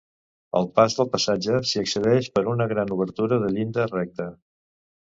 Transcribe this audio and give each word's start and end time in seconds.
Al 0.59 0.69
pas 0.77 0.95
del 0.99 1.11
passatge 1.17 1.59
s'hi 1.73 1.83
accedeix 1.83 2.31
per 2.39 2.45
una 2.55 2.69
gran 2.75 2.99
obertura 2.99 3.43
de 3.47 3.55
llinda 3.59 3.89
recta. 3.95 4.33